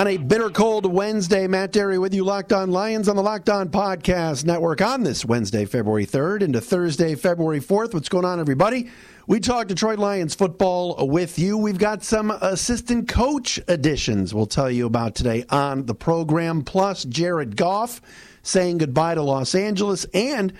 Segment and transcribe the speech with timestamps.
[0.00, 3.50] On a bitter cold Wednesday, Matt Dery with you, Locked On Lions on the Locked
[3.50, 7.92] On Podcast Network on this Wednesday, February 3rd into Thursday, February 4th.
[7.92, 8.88] What's going on, everybody?
[9.26, 11.58] We talk Detroit Lions football with you.
[11.58, 17.04] We've got some assistant coach additions we'll tell you about today on the program, plus
[17.04, 18.00] Jared Goff
[18.42, 20.54] saying goodbye to Los Angeles and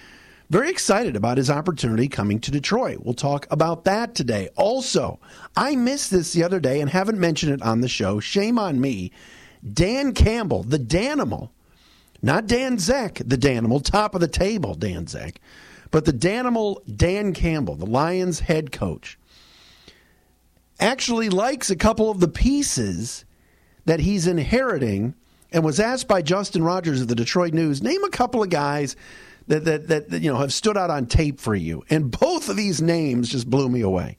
[0.50, 2.98] very excited about his opportunity coming to Detroit.
[3.05, 4.48] We'll talk about that today.
[4.56, 5.20] Also,
[5.56, 8.19] I missed this the other day and haven't mentioned it on the show.
[8.19, 9.12] Shame on me.
[9.69, 11.50] Dan Campbell, the Danimal,
[12.23, 15.36] not Dan Zeck, the Danimal, top of the table, Dan Zeck,
[15.91, 19.19] but the Danimal, Dan Campbell, the Lions head coach,
[20.78, 23.25] actually likes a couple of the pieces
[23.84, 25.14] that he's inheriting
[25.53, 28.97] and was asked by Justin Rogers of the Detroit News, name a couple of guys
[29.48, 31.83] that, that, that, you know have stood out on tape for you.
[31.91, 34.16] And both of these names just blew me away.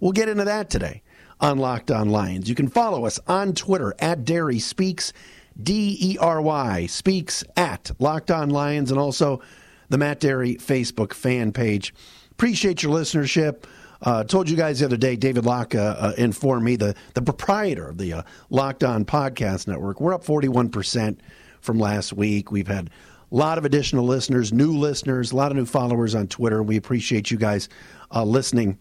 [0.00, 1.02] We'll get into that today
[1.40, 2.48] on Locked On Lions.
[2.48, 5.12] You can follow us on Twitter at Dery Speaks,
[5.60, 9.40] D E R Y Speaks at Locked On Lions, and also
[9.88, 11.94] the Matt Dery Facebook fan page.
[12.30, 13.64] Appreciate your listenership.
[14.02, 17.22] Uh, told you guys the other day, David Locke uh, uh, informed me, the, the
[17.22, 21.16] proprietor of the uh, Locked On Podcast Network, we're up 41%
[21.60, 22.52] from last week.
[22.52, 22.90] We've had
[23.32, 26.62] a lot of additional listeners, new listeners, a lot of new followers on Twitter.
[26.62, 27.70] We appreciate you guys
[28.14, 28.78] uh, listening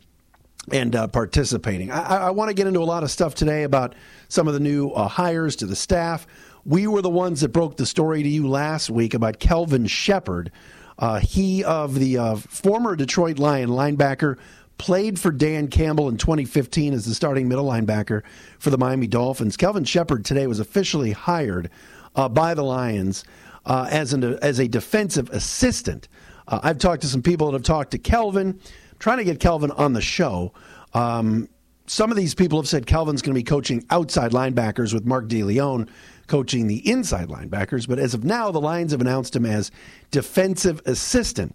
[0.71, 1.91] and uh, participating.
[1.91, 3.95] I, I want to get into a lot of stuff today about
[4.29, 6.25] some of the new uh, hires to the staff.
[6.65, 10.51] We were the ones that broke the story to you last week about Kelvin Sheppard.
[10.97, 14.37] Uh, he of the uh, former Detroit Lion linebacker
[14.77, 18.23] played for Dan Campbell in 2015 as the starting middle linebacker
[18.59, 19.57] for the Miami Dolphins.
[19.57, 21.69] Kelvin Sheppard today was officially hired
[22.15, 23.25] uh, by the Lions
[23.65, 26.07] uh, as, an, as a defensive assistant.
[26.45, 28.59] I've talked to some people that have talked to Kelvin,
[29.03, 30.53] trying to get Kelvin on the show.
[30.93, 31.49] Um,
[31.87, 35.27] some of these people have said Kelvin's going to be coaching outside linebackers with Mark
[35.27, 35.89] DeLeone
[36.27, 37.85] coaching the inside linebackers.
[37.85, 39.71] But as of now, the Lions have announced him as
[40.11, 41.53] defensive assistant.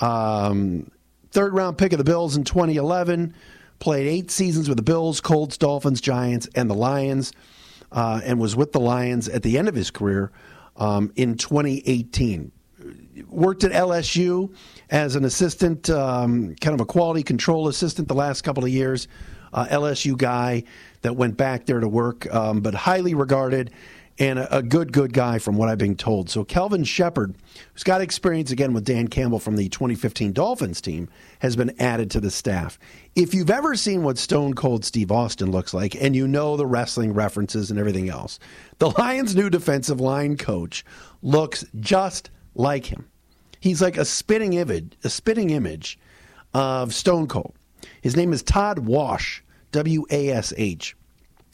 [0.00, 0.90] Um,
[1.30, 3.34] third round pick of the Bills in 2011.
[3.78, 7.32] Played eight seasons with the Bills, Colts, Dolphins, Giants, and the Lions,
[7.90, 10.30] uh, and was with the Lions at the end of his career
[10.76, 12.52] um, in 2018.
[13.28, 14.54] Worked at LSU
[14.90, 19.08] as an assistant, um, kind of a quality control assistant the last couple of years.
[19.52, 20.64] Uh, LSU guy
[21.02, 23.70] that went back there to work, um, but highly regarded
[24.18, 26.28] and a, a, good, good guy from what I've been told.
[26.28, 27.34] So Kelvin Sheppard,
[27.72, 31.08] who's got experience again with Dan Campbell from the 2015 Dolphins team,
[31.40, 32.78] has been added to the staff.
[33.14, 36.66] If you've ever seen what Stone Cold Steve Austin looks like, and you know the
[36.66, 38.38] wrestling references and everything else,
[38.78, 40.84] the Lions' new defensive line coach
[41.22, 43.08] looks just like him.
[43.62, 45.96] He's like a spitting image, a spitting image
[46.52, 47.54] of Stone Cold.
[48.00, 50.96] His name is Todd Wash, W A S H.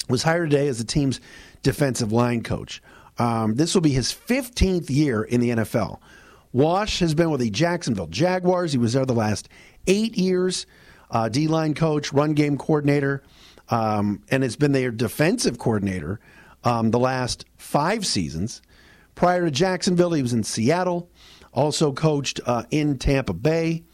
[0.08, 1.20] Was hired today as the team's
[1.62, 2.82] defensive line coach.
[3.18, 5.98] Um, this will be his 15th year in the NFL.
[6.54, 8.72] Wash has been with the Jacksonville Jaguars.
[8.72, 9.50] He was there the last
[9.86, 10.64] eight years,
[11.10, 13.22] uh, D line coach, run game coordinator,
[13.68, 16.20] um, and has been their defensive coordinator
[16.64, 18.62] um, the last five seasons.
[19.14, 21.10] Prior to Jacksonville, he was in Seattle,
[21.52, 23.84] also coached uh, in Tampa Bay.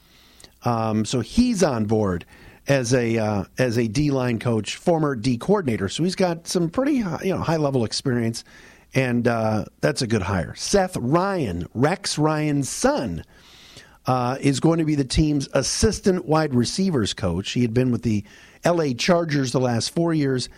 [0.64, 2.24] Um, so he's on board
[2.66, 5.88] as a uh, as a D line coach, former D coordinator.
[5.88, 8.44] So he's got some pretty high, you know high level experience,
[8.94, 10.54] and uh, that's a good hire.
[10.54, 13.24] Seth Ryan, Rex Ryan's son,
[14.06, 17.52] uh, is going to be the team's assistant wide receivers coach.
[17.52, 18.24] He had been with the
[18.64, 18.94] L.A.
[18.94, 20.48] Chargers the last four years.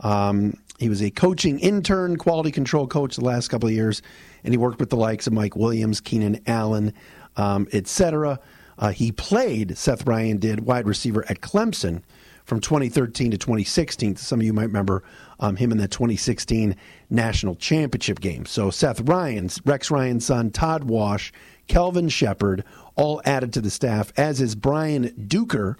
[0.00, 4.02] Um, he was a coaching intern, quality control coach the last couple of years,
[4.44, 6.92] and he worked with the likes of Mike Williams, Keenan Allen,
[7.36, 8.40] um, etc.
[8.78, 12.02] Uh, he played, Seth Ryan did, wide receiver at Clemson
[12.44, 14.16] from 2013 to 2016.
[14.16, 15.04] Some of you might remember
[15.40, 16.76] um, him in the 2016
[17.10, 18.44] national championship game.
[18.46, 21.32] So Seth Ryan, Rex Ryan's son, Todd Wash,
[21.68, 22.64] Kelvin Sheppard,
[22.96, 25.76] all added to the staff, as is Brian Duker,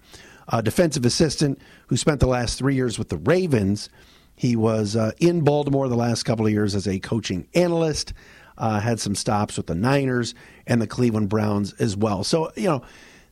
[0.49, 3.89] a defensive assistant who spent the last three years with the Ravens.
[4.35, 8.13] He was uh, in Baltimore the last couple of years as a coaching analyst
[8.59, 10.35] uh, had some stops with the Niners
[10.67, 12.25] and the Cleveland Browns as well.
[12.25, 12.83] So, you know,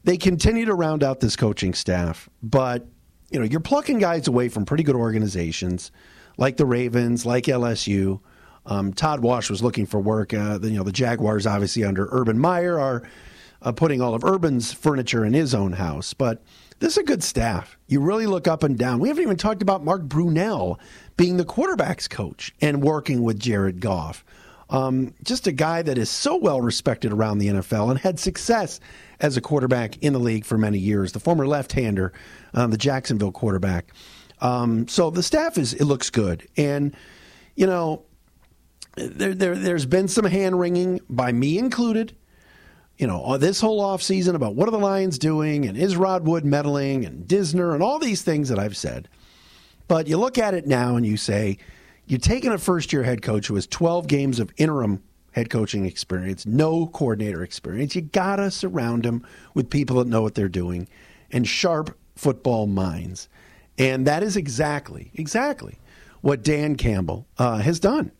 [0.05, 2.87] they continue to round out this coaching staff, but,
[3.31, 5.93] you know, you're plucking guys away from pretty good organizations
[6.37, 8.21] like the Ravens, like LSU.
[8.67, 10.33] Um, Todd Wash was looking for work.
[10.33, 13.03] Uh, the, you know, the Jaguars, obviously under Urban Meyer, are
[13.63, 16.15] uh, putting all of Urban's furniture in his own house.
[16.15, 16.43] But
[16.81, 17.79] this is a good staff.
[17.87, 18.99] You really look up and down.
[18.99, 20.79] We haven't even talked about Mark Brunell
[21.17, 24.25] being the quarterback's coach and working with Jared Goff.
[24.71, 28.81] Um, just a guy that is so well respected around the NFL and had success
[29.19, 31.13] as a quarterback in the league for many years.
[31.13, 32.13] The former left-hander,
[32.55, 33.93] um, the Jacksonville quarterback.
[34.41, 36.97] Um, so the staff is it looks good, and
[37.57, 38.05] you know
[38.97, 42.17] there, there there's been some hand wringing by me included
[43.01, 46.45] you know, this whole offseason about what are the Lions doing and is Rod Wood
[46.45, 49.09] meddling and Disner and all these things that I've said.
[49.89, 51.57] But you look at it now and you say,
[52.07, 55.03] you're taking a first year head coach who has 12 games of interim
[55.33, 57.97] head coaching experience, no coordinator experience.
[57.97, 60.87] You got to surround him with people that know what they're doing
[61.33, 63.31] and sharp football minds.
[63.79, 65.79] And that is exactly, exactly
[66.21, 68.13] what Dan Campbell uh, has done.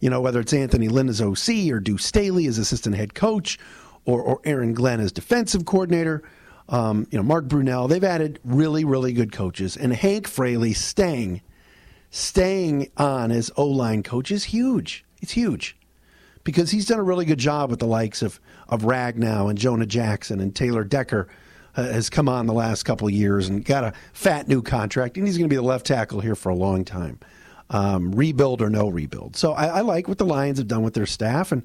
[0.00, 3.56] You know, whether it's Anthony Lynn as OC or Deuce Staley as assistant head coach
[4.10, 6.22] or, or Aaron Glenn as defensive coordinator.
[6.68, 7.88] Um, you know, Mark Brunell.
[7.88, 11.42] They've added really, really good coaches, and Hank Fraley staying,
[12.10, 15.04] staying on as O line coach is huge.
[15.20, 15.76] It's huge
[16.44, 19.86] because he's done a really good job with the likes of of Ragnow and Jonah
[19.86, 21.28] Jackson and Taylor Decker.
[21.76, 25.24] Uh, has come on the last couple years and got a fat new contract, and
[25.24, 27.16] he's going to be the left tackle here for a long time.
[27.70, 29.36] Um, rebuild or no rebuild.
[29.36, 31.62] So I, I like what the Lions have done with their staff, and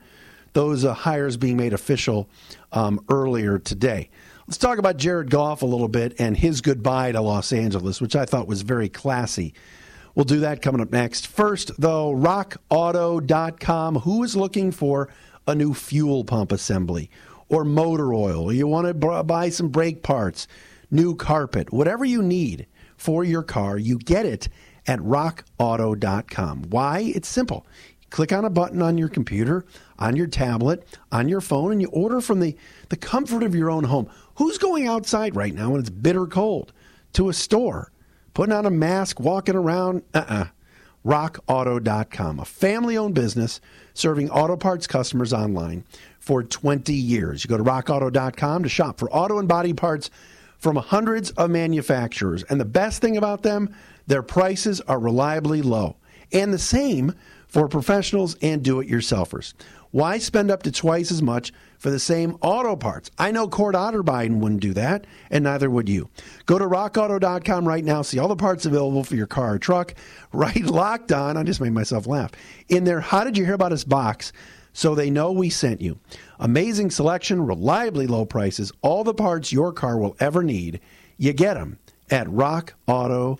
[0.56, 2.28] those uh, hires being made official
[2.72, 4.10] um, earlier today.
[4.48, 8.16] Let's talk about Jared Goff a little bit and his goodbye to Los Angeles, which
[8.16, 9.54] I thought was very classy.
[10.16, 11.28] We'll do that coming up next.
[11.28, 13.96] First, though, rockauto.com.
[13.98, 15.10] Who is looking for
[15.46, 17.12] a new fuel pump assembly
[17.50, 18.51] or motor oil?
[18.54, 20.48] You want to buy some brake parts,
[20.90, 22.66] new carpet, whatever you need
[22.96, 24.48] for your car, you get it
[24.88, 26.63] at rockauto.com.
[26.69, 27.12] Why?
[27.13, 27.66] It's simple.
[28.10, 29.66] Click on a button on your computer,
[30.00, 32.56] on your tablet, on your phone, and you order from the,
[32.90, 34.10] the comfort of your own home.
[34.36, 36.72] Who's going outside right now when it's bitter cold
[37.13, 37.92] to a store,
[38.34, 40.04] putting on a mask, walking around?
[40.13, 40.34] Uh uh-uh.
[40.34, 40.46] uh
[41.06, 43.62] RockAuto.com, a family owned business
[43.94, 45.84] serving auto parts customers online
[46.19, 47.44] for 20 years.
[47.44, 50.10] You go to rockauto.com to shop for auto and body parts
[50.58, 52.42] from hundreds of manufacturers.
[52.44, 53.75] And the best thing about them,
[54.08, 55.98] their prices are reliably low.
[56.31, 57.13] And the same
[57.48, 59.54] for professionals and do it yourselfers.
[59.92, 63.10] Why spend up to twice as much for the same auto parts?
[63.18, 66.10] I know Cord Otterbein wouldn't do that, and neither would you.
[66.45, 69.95] Go to rockauto.com right now, see all the parts available for your car or truck.
[70.33, 72.31] Right locked on, I just made myself laugh.
[72.68, 74.33] In there, how did you hear about us box?
[74.74, 75.98] So they know we sent you.
[76.42, 80.81] Amazing selection, reliably low prices, all the parts your car will ever need.
[81.18, 81.80] You get them
[82.12, 83.39] at rockauto.com.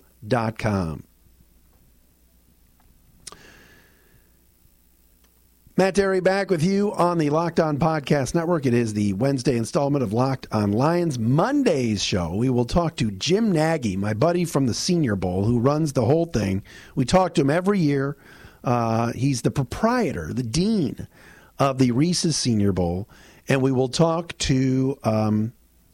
[5.78, 8.64] Matt Dery back with you on the Locked On Podcast Network.
[8.64, 11.18] It is the Wednesday installment of Locked On Lions.
[11.18, 15.58] Monday's show, we will talk to Jim Nagy, my buddy from the Senior Bowl, who
[15.58, 16.62] runs the whole thing.
[16.94, 18.16] We talk to him every year.
[18.64, 21.08] Uh, he's the proprietor, the dean
[21.58, 23.06] of the Reese's Senior Bowl.
[23.46, 25.52] And we will talk to um,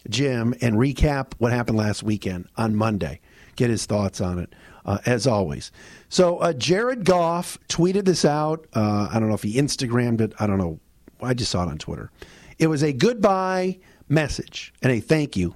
[0.09, 3.19] Jim and recap what happened last weekend on Monday,
[3.57, 5.71] get his thoughts on it, uh, as always.
[6.09, 8.67] So uh, Jared Goff tweeted this out.
[8.75, 10.33] Uh, I don't know if he Instagrammed it.
[10.39, 10.81] I don't know.
[11.21, 12.11] I just saw it on Twitter.
[12.59, 15.55] It was a goodbye message and a thank you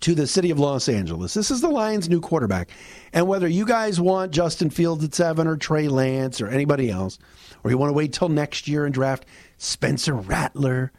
[0.00, 1.34] to the city of Los Angeles.
[1.34, 2.70] This is the Lions' new quarterback.
[3.12, 7.18] And whether you guys want Justin Fields at seven or Trey Lance or anybody else,
[7.64, 9.26] or you want to wait till next year and draft
[9.56, 10.92] Spencer Rattler,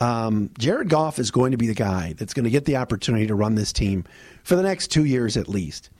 [0.00, 3.26] um, Jared Goff is going to be the guy that's going to get the opportunity
[3.26, 4.04] to run this team
[4.42, 5.90] for the next two years at least.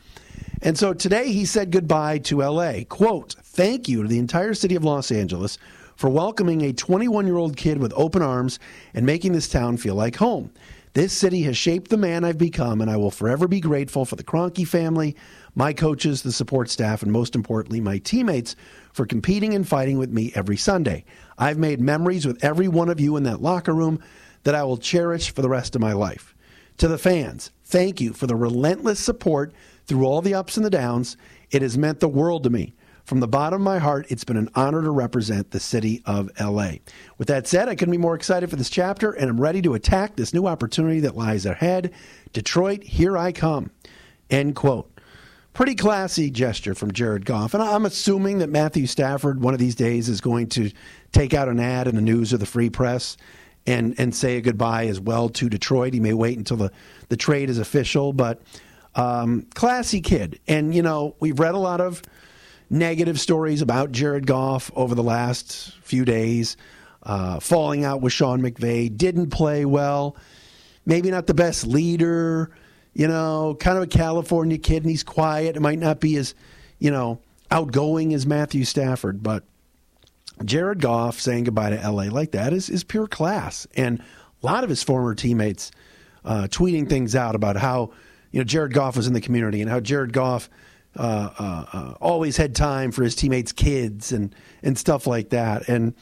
[0.62, 2.85] And so today he said goodbye to LA.
[2.88, 5.59] Quote, thank you to the entire city of Los Angeles
[5.97, 8.59] for welcoming a 21 year old kid with open arms
[8.95, 10.52] and making this town feel like home.
[10.95, 14.14] This city has shaped the man I've become, and I will forever be grateful for
[14.16, 15.16] the Kroenke family,
[15.54, 18.57] my coaches, the support staff, and most importantly, my teammates
[18.92, 21.04] for competing and fighting with me every Sunday.
[21.38, 24.00] I've made memories with every one of you in that locker room
[24.42, 26.35] that I will cherish for the rest of my life.
[26.76, 29.54] To the fans, thank you for the relentless support
[29.86, 31.16] through all the ups and the downs.
[31.50, 32.74] It has meant the world to me.
[33.04, 36.30] From the bottom of my heart, it's been an honor to represent the city of
[36.40, 36.74] LA.
[37.18, 39.74] With that said, I couldn't be more excited for this chapter, and I'm ready to
[39.74, 41.92] attack this new opportunity that lies ahead.
[42.32, 43.70] Detroit, here I come.
[44.30, 44.88] End quote.
[45.52, 47.52] Pretty classy gesture from Jared Goff.
[47.52, 50.70] And I'm assuming that Matthew Stafford one of these days is going to
[51.10, 53.18] take out an ad in the news or the free press
[53.66, 55.92] and, and say a goodbye as well to Detroit.
[55.92, 56.72] He may wait until the,
[57.10, 58.40] the trade is official, but
[58.94, 60.40] um, classy kid.
[60.46, 62.02] And, you know, we've read a lot of
[62.70, 66.56] negative stories about Jared Goff over the last few days.
[67.02, 70.16] uh, falling out with Sean McVay, didn't play well,
[70.87, 72.50] maybe not the best leader,
[72.94, 75.56] you know, kind of a California kid, and he's quiet.
[75.56, 76.34] It might not be as,
[76.78, 77.20] you know,
[77.50, 79.44] outgoing as Matthew Stafford, but
[80.44, 83.66] Jared Goff saying goodbye to LA like that is, is pure class.
[83.76, 84.00] And
[84.42, 85.70] a lot of his former teammates
[86.25, 87.92] uh, tweeting things out about how,
[88.32, 90.50] you know, Jared Goff was in the community and how Jared Goff
[90.96, 95.68] uh, uh, uh always had time for his teammates' kids and, and stuff like that.
[95.68, 95.94] And,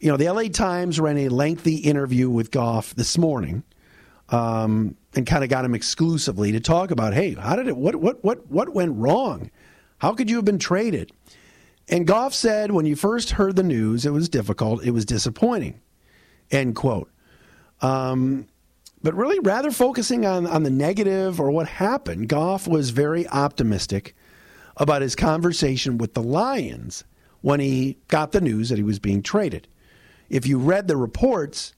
[0.00, 3.62] you know, the LA Times ran a lengthy interview with Goff this morning.
[4.30, 7.96] Um, and kind of got him exclusively to talk about, hey, how did it, what,
[7.96, 9.50] what, what, what went wrong?
[9.98, 11.12] How could you have been traded?
[11.88, 15.80] And Goff said when you first heard the news, it was difficult, it was disappointing.
[16.50, 17.10] End quote.
[17.80, 18.46] Um,
[19.02, 24.14] but really, rather focusing on, on the negative or what happened, Goff was very optimistic
[24.76, 27.04] about his conversation with the Lions
[27.40, 29.68] when he got the news that he was being traded.
[30.28, 31.74] If you read the reports,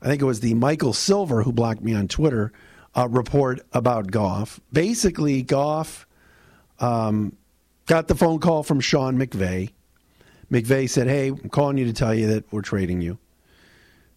[0.00, 2.52] I think it was the Michael Silver who blocked me on Twitter
[2.96, 4.60] uh, report about Goff.
[4.72, 6.06] Basically, Goff
[6.78, 7.36] um,
[7.86, 9.70] got the phone call from Sean McVay.
[10.50, 13.18] McVay said, Hey, I'm calling you to tell you that we're trading you.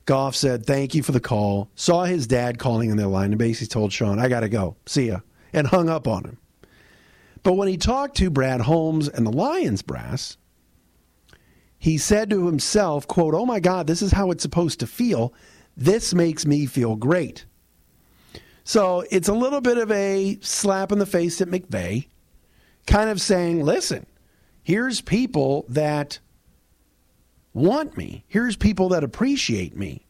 [0.06, 1.70] Goff said, Thank you for the call.
[1.76, 4.76] Saw his dad calling in their line and basically told Sean, I got to go.
[4.86, 5.20] See ya.
[5.54, 6.38] And hung up on him.
[7.44, 10.38] But when he talked to Brad Holmes and the Lions brass,
[11.78, 15.34] he said to himself, quote, Oh my God, this is how it's supposed to feel.
[15.76, 17.46] This makes me feel great.
[18.64, 22.08] So it's a little bit of a slap in the face at McVay,
[22.88, 24.06] kind of saying, listen,
[24.64, 26.20] here's people that
[27.54, 28.24] want me.
[28.28, 30.06] Here's people that appreciate me.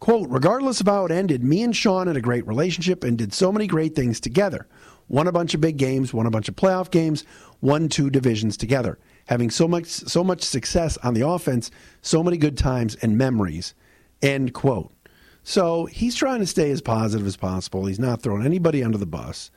[0.00, 3.32] Quote, regardless of how it ended, me and Sean had a great relationship and did
[3.32, 4.66] so many great things together.
[5.08, 7.24] Won a bunch of big games, won a bunch of playoff games,
[7.60, 8.98] won two divisions together.
[9.26, 11.70] Having so much so much success on the offense,
[12.02, 13.74] so many good times and memories.
[14.22, 14.92] End quote.
[15.42, 17.86] So he's trying to stay as positive as possible.
[17.86, 19.50] He's not throwing anybody under the bus.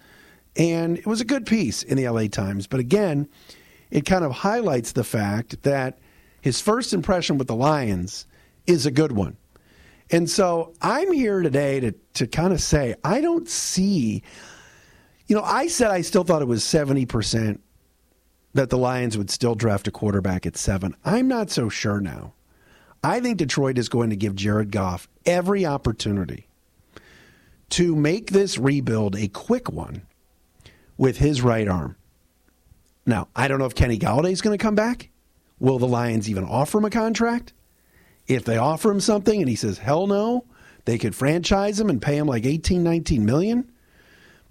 [0.55, 2.67] And it was a good piece in the LA Times.
[2.67, 3.27] But again,
[3.89, 5.99] it kind of highlights the fact that
[6.41, 8.25] his first impression with the Lions
[8.65, 9.37] is a good one.
[10.09, 14.23] And so I'm here today to, to kind of say, I don't see,
[15.27, 17.59] you know, I said I still thought it was 70%
[18.53, 20.95] that the Lions would still draft a quarterback at seven.
[21.05, 22.33] I'm not so sure now.
[23.03, 26.47] I think Detroit is going to give Jared Goff every opportunity
[27.69, 30.03] to make this rebuild a quick one
[30.97, 31.95] with his right arm.
[33.05, 35.10] Now, I don't know if Kenny Golladay is going to come back.
[35.61, 37.53] Will the Lions even offer him a contract?
[38.27, 40.45] If they offer him something and he says, hell no,
[40.85, 43.71] they could franchise him and pay him like 18, 19 million.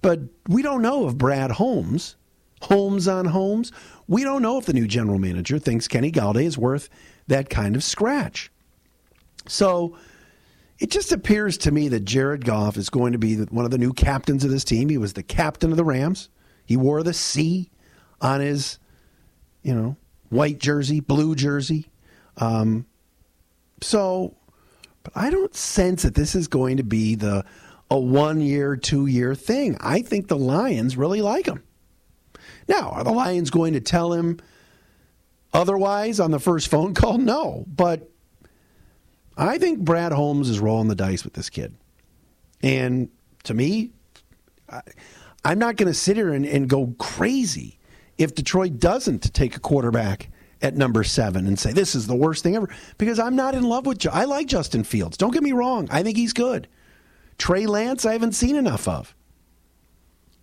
[0.02, 2.14] But we don't know if Brad Holmes,
[2.62, 3.72] Holmes on Holmes,
[4.06, 6.88] we don't know if the new general manager thinks Kenny Golladay is worth
[7.26, 8.52] that kind of scratch.
[9.48, 9.96] So
[10.78, 13.78] it just appears to me that Jared Goff is going to be one of the
[13.78, 14.88] new captains of this team.
[14.88, 16.28] He was the captain of the Rams.
[16.64, 17.68] He wore the C
[18.20, 18.78] on his,
[19.64, 19.96] you know,
[20.30, 21.90] white jersey, blue jersey.
[22.38, 22.86] Um,
[23.82, 24.36] so,
[25.02, 27.44] but I don't sense that this is going to be the
[27.90, 29.76] a one year, two year thing.
[29.80, 31.62] I think the Lions really like him.
[32.68, 34.38] Now, are the Lions going to tell him
[35.52, 37.64] Otherwise, on the first phone call, no.
[37.66, 38.08] But
[39.36, 41.74] I think Brad Holmes is rolling the dice with this kid.
[42.62, 43.08] And
[43.44, 43.90] to me,
[44.68, 44.82] I,
[45.44, 47.78] am not going to sit here and, and go crazy
[48.20, 50.28] if Detroit doesn't take a quarterback
[50.60, 53.62] at number seven and say this is the worst thing ever because I'm not in
[53.62, 54.06] love with.
[54.06, 55.16] I like Justin Fields.
[55.16, 55.88] Don't get me wrong.
[55.90, 56.68] I think he's good.
[57.38, 59.14] Trey Lance, I haven't seen enough of.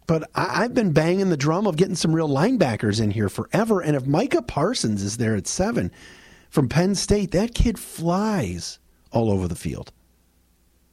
[0.07, 3.81] But I, have been banging the drum of getting some real linebackers in here forever.
[3.81, 5.91] And if Micah Parsons is there at seven
[6.49, 8.79] from Penn State, that kid flies
[9.11, 9.91] all over the field.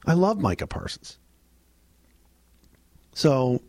[0.05, 1.17] I love Micah Parsons.
[3.13, 3.61] So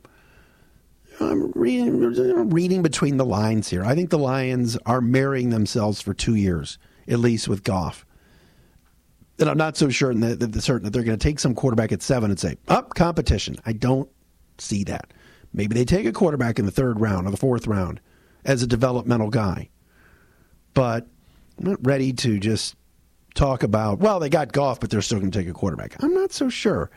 [1.20, 3.84] I'm reading, reading between the lines here.
[3.84, 8.04] I think the Lions are marrying themselves for two years, at least with Goff.
[9.38, 12.30] And I'm not so sure certain that they're going to take some quarterback at seven
[12.30, 13.56] and say, up competition.
[13.66, 14.08] I don't
[14.58, 15.12] see that.
[15.52, 18.00] Maybe they take a quarterback in the third round or the fourth round
[18.44, 19.68] as a developmental guy.
[20.74, 21.06] But
[21.58, 22.76] I'm not ready to just
[23.34, 26.02] talk about, well, they got Goff, but they're still going to take a quarterback.
[26.02, 26.90] I'm not so sure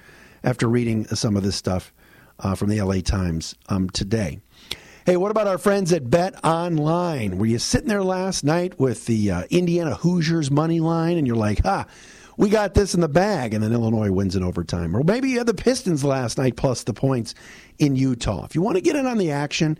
[0.43, 1.93] after reading some of this stuff
[2.39, 4.39] uh, from the LA Times um, today.
[5.05, 7.38] Hey, what about our friends at Bet Online?
[7.38, 11.36] Were you sitting there last night with the uh, Indiana Hoosiers money line and you're
[11.36, 11.86] like, ha,
[12.39, 14.96] we got this in the bag, and then Illinois wins in overtime.
[14.96, 17.36] Or maybe you had the Pistons last night plus the points
[17.79, 18.46] in Utah.
[18.46, 19.77] If you want to get in on the action,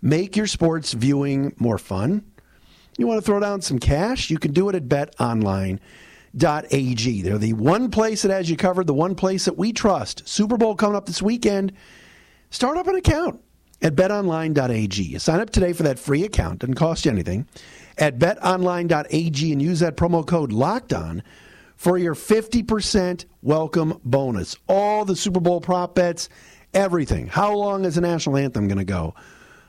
[0.00, 2.24] make your sports viewing more fun.
[2.96, 4.30] You want to throw down some cash?
[4.30, 5.80] You can do it at Bet Online.
[6.38, 7.22] BetOnline.ag.
[7.22, 10.28] They're the one place that has you covered, the one place that we trust.
[10.28, 11.72] Super Bowl coming up this weekend.
[12.50, 13.40] Start up an account
[13.82, 15.18] at betonline.ag.
[15.18, 17.46] Sign up today for that free account, doesn't cost you anything,
[17.98, 21.22] at betonline.ag and use that promo code locked on
[21.76, 24.56] for your 50% welcome bonus.
[24.68, 26.28] All the Super Bowl prop bets,
[26.74, 27.26] everything.
[27.26, 29.14] How long is the national anthem going to go?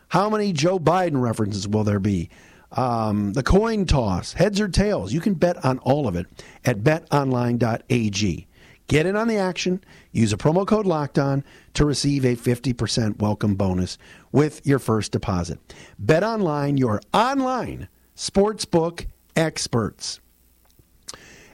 [0.08, 2.30] How many Joe Biden references will there be?
[2.72, 5.12] Um, the coin toss, heads or tails.
[5.12, 6.28] You can bet on all of it
[6.66, 8.48] at betonline.ag.
[8.88, 9.84] Get in on the action.
[10.12, 11.44] Use a promo code locked on
[11.76, 13.98] to receive a 50% welcome bonus
[14.32, 15.60] with your first deposit.
[16.00, 20.20] Bet online, your online sportsbook experts.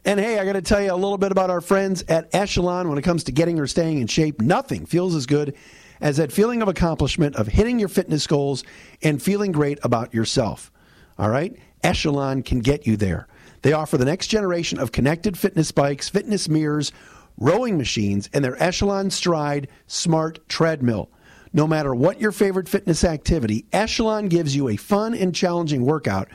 [0.05, 2.87] And hey, I got to tell you a little bit about our friends at Echelon
[2.87, 4.39] when it comes to getting or staying in shape.
[4.39, 5.55] Nothing feels as good
[5.99, 8.63] as that feeling of accomplishment of hitting your fitness goals
[9.01, 10.71] and feeling great about yourself.
[11.17, 11.55] All right?
[11.83, 13.27] Echelon can get you there.
[13.61, 16.91] They offer the next generation of connected fitness bikes, fitness mirrors,
[17.37, 21.09] rowing machines, and their Echelon Stride Smart Treadmill.
[21.53, 26.27] No matter what your favorite fitness activity, Echelon gives you a fun and challenging workout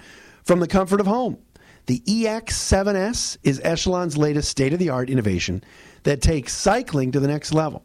[0.44, 1.38] from the comfort of home.
[1.86, 5.62] The EX7S is Echelon's latest state of the art innovation
[6.04, 7.84] that takes cycling to the next level.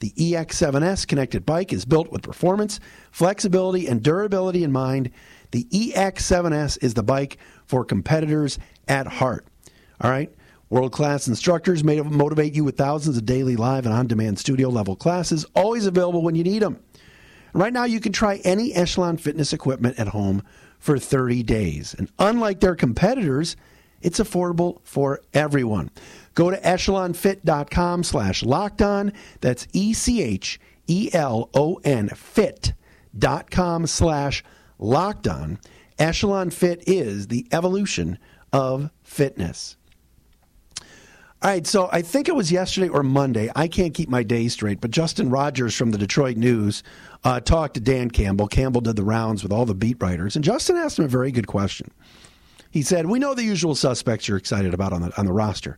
[0.00, 5.10] The EX7S connected bike is built with performance, flexibility, and durability in mind.
[5.54, 8.58] The EX7S is the bike for competitors
[8.88, 9.46] at heart.
[10.00, 10.34] All right?
[10.68, 14.68] World class instructors may motivate you with thousands of daily live and on demand studio
[14.68, 16.80] level classes, always available when you need them.
[17.52, 20.42] Right now, you can try any Echelon fitness equipment at home
[20.80, 21.94] for 30 days.
[21.96, 23.54] And unlike their competitors,
[24.02, 25.92] it's affordable for everyone.
[26.34, 29.12] Go to echelonfit.com slash locked on.
[29.40, 30.58] That's E C H
[30.88, 35.58] E L O N fit.com slash locked on.
[35.98, 38.18] Echelon Fit is the evolution
[38.52, 39.76] of fitness.
[41.44, 43.50] All right, so I think it was yesterday or Monday.
[43.54, 46.82] I can't keep my days straight, but Justin Rogers from the Detroit News
[47.22, 48.48] uh, talked to Dan Campbell.
[48.48, 51.30] Campbell did the rounds with all the beat writers, and Justin asked him a very
[51.30, 51.90] good question.
[52.70, 55.76] He said, "We know the usual suspects you're excited about on the on the roster.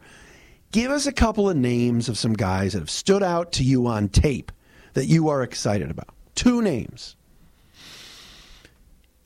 [0.70, 3.88] Give us a couple of names of some guys that have stood out to you
[3.88, 4.52] on tape
[4.94, 6.14] that you are excited about.
[6.36, 7.15] Two names."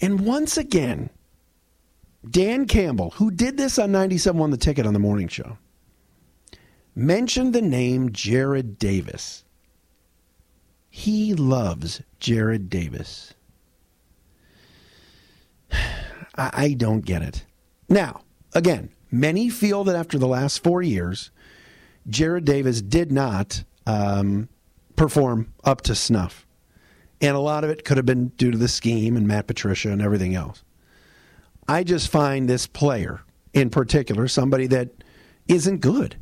[0.01, 1.11] And once again,
[2.29, 5.59] Dan Campbell, who did this on 97 on the ticket on the morning show
[6.95, 9.45] mentioned the name Jared Davis.
[10.89, 13.35] He loves Jared Davis.
[15.73, 17.45] I, I don't get it.
[17.89, 18.23] Now,
[18.55, 21.31] again, many feel that after the last four years,
[22.09, 24.49] Jared Davis did not um,
[24.97, 26.47] perform up to snuff.
[27.21, 29.91] And a lot of it could have been due to the scheme and Matt Patricia
[29.91, 30.63] and everything else.
[31.69, 34.91] I just find this player in particular somebody that
[35.49, 36.17] isn't good.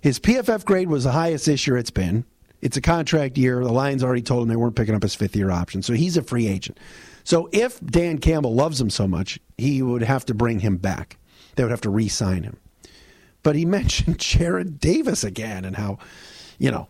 [0.00, 2.24] His PFF grade was the highest this year it's been.
[2.60, 3.62] It's a contract year.
[3.62, 6.16] The Lions already told him they weren't picking up his fifth year option, so he's
[6.16, 6.78] a free agent.
[7.24, 11.18] So if Dan Campbell loves him so much, he would have to bring him back.
[11.54, 12.58] They would have to re sign him.
[13.42, 15.98] But he mentioned Jared Davis again and how,
[16.58, 16.88] you know,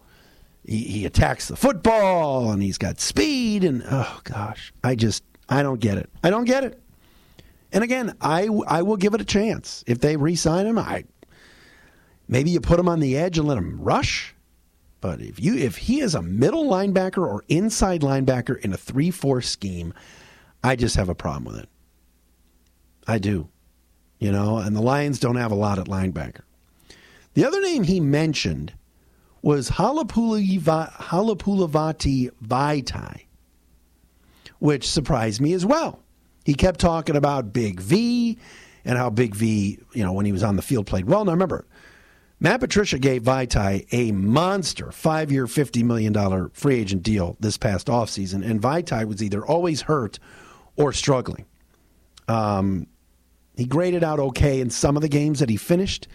[0.65, 3.65] he, he attacks the football and he's got speed.
[3.65, 6.11] And oh, gosh, I just, I don't get it.
[6.23, 6.81] I don't get it.
[7.73, 9.83] And again, I, I will give it a chance.
[9.87, 11.05] If they re sign him, I,
[12.33, 14.35] Maybe you put him on the edge and let him rush.
[15.03, 19.45] But if you if he is a middle linebacker or inside linebacker in a 3-4
[19.45, 19.93] scheme,
[20.65, 21.69] I just have a problem with it.
[23.07, 23.49] I do.
[24.19, 26.41] You know, and the Lions don't have a lot at linebacker.
[27.35, 28.73] The other name he mentioned
[29.43, 33.25] was Halapoulivaati Vaitai,
[34.61, 35.99] which surprised me as well.
[36.45, 38.39] He kept talking about Big V
[38.85, 41.25] and how Big V, you know, when he was on the field played well.
[41.25, 41.67] Now remember,
[42.41, 47.87] Matt Patricia gave Vaitai a monster five year, $50 million free agent deal this past
[47.87, 50.19] offseason, and Vaitai was either always hurt
[50.77, 51.47] or struggling.
[52.27, 52.89] Um,
[53.57, 56.09] he graded out okay in some of the games that he finished,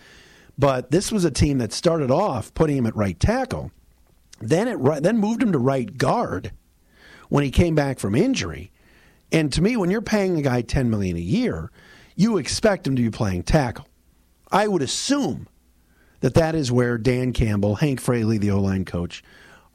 [0.57, 3.71] but this was a team that started off putting him at right tackle,
[4.39, 6.51] then it then moved him to right guard
[7.29, 8.71] when he came back from injury.
[9.31, 11.71] And to me, when you're paying a guy 10 million a year,
[12.15, 13.87] you expect him to be playing tackle.
[14.51, 15.47] I would assume
[16.21, 19.23] that that is where Dan Campbell, Hank Fraley, the O line coach,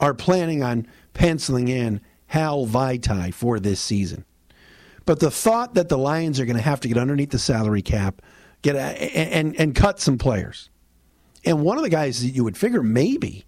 [0.00, 4.24] are planning on penciling in Hal Vaitai for this season.
[5.04, 7.82] But the thought that the Lions are going to have to get underneath the salary
[7.82, 8.22] cap,
[8.62, 10.70] get a, and and cut some players,
[11.44, 13.44] and one of the guys that you would figure maybe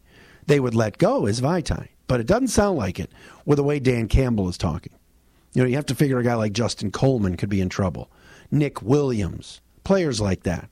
[0.47, 3.11] they would let go is Vaitai, but it doesn't sound like it
[3.45, 4.93] with the way Dan Campbell is talking.
[5.55, 8.11] You know, you have to figure a guy like Justin Coleman could be in trouble,
[8.51, 10.69] Nick Williams, players like that.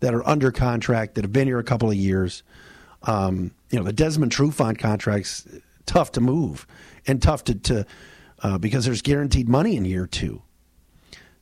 [0.00, 2.42] that are under contract that have been here a couple of years.
[3.04, 5.46] Um, you know, the Desmond Trufant contract's
[5.86, 6.66] tough to move
[7.06, 7.86] and tough to, to
[8.42, 10.42] uh, because there's guaranteed money in year two.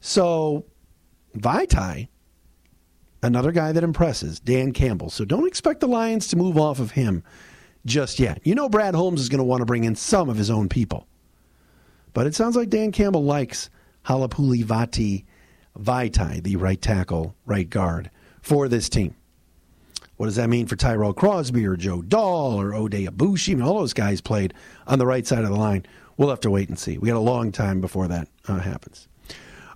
[0.01, 0.65] So,
[1.37, 2.09] Vaitai,
[3.23, 5.11] another guy that impresses, Dan Campbell.
[5.11, 7.23] So don't expect the Lions to move off of him
[7.85, 8.41] just yet.
[8.45, 10.69] You know, Brad Holmes is going to want to bring in some of his own
[10.69, 11.07] people.
[12.15, 13.71] But it sounds like Dan Campbell likes
[14.07, 15.25] Halapoulivaati
[15.79, 18.11] Vaitai, the right tackle, right guard
[18.43, 19.15] for this team.
[20.17, 23.53] What does that mean for Tyrell Crosby or Joe Dahl or Oday Aboushi?
[23.53, 24.53] I mean, all those guys played
[24.87, 25.87] on the right side of the line.
[26.17, 26.99] We'll have to wait and see.
[26.99, 29.07] We got a long time before that uh, happens.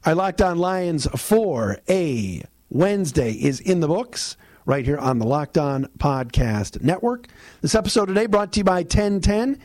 [0.04, 2.42] I Locked On Lions for a
[2.74, 7.26] Wednesday is in the books right here on the Locked On Podcast Network.
[7.60, 9.58] This episode today brought to you by 1010.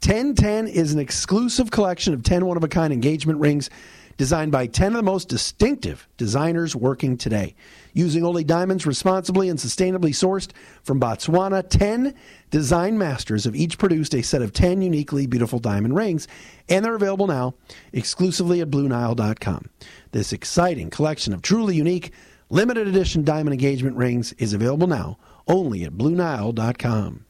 [0.00, 3.68] 1010 is an exclusive collection of 10 one of a kind engagement rings
[4.16, 7.54] designed by 10 of the most distinctive designers working today.
[7.92, 10.50] Using only diamonds responsibly and sustainably sourced
[10.84, 12.14] from Botswana, 10
[12.50, 16.28] design masters have each produced a set of 10 uniquely beautiful diamond rings,
[16.70, 17.54] and they're available now
[17.92, 19.66] exclusively at BlueNile.com.
[20.12, 22.12] This exciting collection of truly unique,
[22.50, 27.24] limited edition diamond engagement rings is available now only at BlueNile.com.